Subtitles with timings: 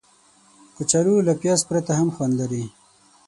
[0.75, 2.65] کچالو له پیاز پرته هم خوند لري